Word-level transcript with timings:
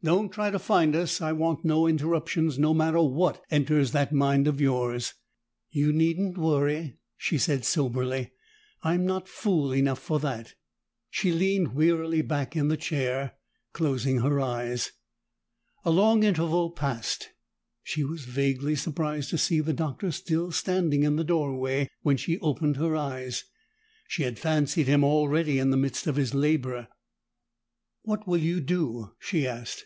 "Don't 0.00 0.30
try 0.30 0.50
to 0.52 0.60
find 0.60 0.94
us; 0.94 1.20
I 1.20 1.32
want 1.32 1.64
no 1.64 1.88
interruptions, 1.88 2.56
no 2.56 2.72
matter 2.72 3.02
what 3.02 3.42
enters 3.50 3.90
that 3.90 4.12
mind 4.12 4.46
of 4.46 4.60
yours!" 4.60 5.14
"You 5.72 5.92
needn't 5.92 6.38
worry," 6.38 6.98
she 7.16 7.36
said 7.36 7.64
soberly. 7.64 8.30
"I'm 8.84 9.04
not 9.04 9.26
fool 9.28 9.72
enough 9.74 9.98
for 9.98 10.20
that." 10.20 10.54
She 11.10 11.32
leaned 11.32 11.74
wearily 11.74 12.22
back 12.22 12.54
in 12.54 12.68
the 12.68 12.76
chair, 12.76 13.32
closing 13.72 14.18
her 14.18 14.38
eyes. 14.38 14.92
A 15.84 15.90
long 15.90 16.22
interval 16.22 16.70
passed; 16.70 17.30
she 17.82 18.04
was 18.04 18.24
vaguely 18.24 18.76
surprised 18.76 19.30
to 19.30 19.36
see 19.38 19.58
the 19.58 19.72
Doctor 19.72 20.12
still 20.12 20.52
standing 20.52 21.02
in 21.02 21.16
the 21.16 21.24
doorway 21.24 21.90
when 22.02 22.16
she 22.16 22.38
opened 22.38 22.76
her 22.76 22.94
eyes. 22.94 23.46
She 24.06 24.22
had 24.22 24.38
fancied 24.38 24.86
him 24.86 25.02
already 25.02 25.58
in 25.58 25.70
the 25.70 25.76
midst 25.76 26.06
of 26.06 26.14
his 26.14 26.34
labor. 26.34 26.86
"What 28.02 28.26
will 28.28 28.38
you 28.38 28.60
do?" 28.60 29.14
she 29.18 29.46
asked. 29.46 29.84